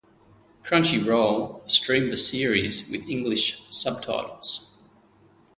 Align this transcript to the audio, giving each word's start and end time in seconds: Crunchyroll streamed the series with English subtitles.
Crunchyroll 0.65 1.69
streamed 1.69 2.11
the 2.11 2.17
series 2.17 2.89
with 2.89 3.07
English 3.07 3.67
subtitles. 3.69 4.79